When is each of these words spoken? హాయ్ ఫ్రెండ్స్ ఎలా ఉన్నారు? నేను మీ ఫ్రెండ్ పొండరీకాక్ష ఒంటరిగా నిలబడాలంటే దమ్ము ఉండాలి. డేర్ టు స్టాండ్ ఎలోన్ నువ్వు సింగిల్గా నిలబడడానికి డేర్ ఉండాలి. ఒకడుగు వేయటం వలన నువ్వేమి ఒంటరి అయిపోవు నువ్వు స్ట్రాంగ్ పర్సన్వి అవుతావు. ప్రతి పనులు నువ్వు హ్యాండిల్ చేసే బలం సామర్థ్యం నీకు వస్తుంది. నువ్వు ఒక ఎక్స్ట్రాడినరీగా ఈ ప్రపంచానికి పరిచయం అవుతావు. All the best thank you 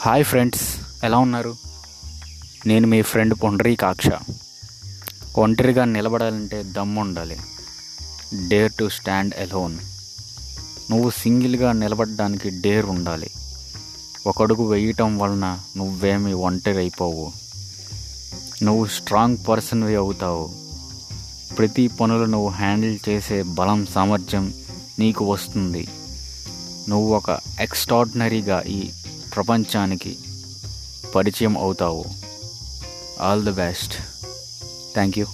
హాయ్ 0.00 0.24
ఫ్రెండ్స్ 0.24 0.76
ఎలా 1.04 1.18
ఉన్నారు? 1.18 1.56
నేను 2.66 2.86
మీ 2.86 3.02
ఫ్రెండ్ 3.02 3.34
పొండరీకాక్ష 3.42 4.08
ఒంటరిగా 5.38 5.84
నిలబడాలంటే 5.84 6.62
దమ్ము 6.62 7.00
ఉండాలి. 7.00 7.36
డేర్ 8.48 8.72
టు 8.78 8.88
స్టాండ్ 8.88 9.34
ఎలోన్ 9.38 9.78
నువ్వు 10.90 11.10
సింగిల్గా 11.10 11.72
నిలబడడానికి 11.72 12.50
డేర్ 12.50 12.86
ఉండాలి. 12.86 13.30
ఒకడుగు 14.26 14.68
వేయటం 14.68 15.18
వలన 15.18 15.58
నువ్వేమి 15.76 16.32
ఒంటరి 16.32 16.78
అయిపోవు 16.78 17.32
నువ్వు 18.62 18.86
స్ట్రాంగ్ 18.86 19.36
పర్సన్వి 19.48 19.94
అవుతావు. 19.94 20.50
ప్రతి 21.58 21.88
పనులు 21.88 22.24
నువ్వు 22.24 22.48
హ్యాండిల్ 22.48 22.98
చేసే 23.08 23.42
బలం 23.42 23.86
సామర్థ్యం 23.86 24.54
నీకు 24.98 25.32
వస్తుంది. 25.32 25.88
నువ్వు 26.90 27.10
ఒక 27.14 27.30
ఎక్స్ట్రాడినరీగా 27.60 28.62
ఈ 28.62 28.80
ప్రపంచానికి 29.34 30.12
పరిచయం 31.14 31.54
అవుతావు. 31.58 32.04
All 33.20 33.44
the 33.44 33.52
best 33.52 33.94
thank 34.94 35.18
you 35.18 35.26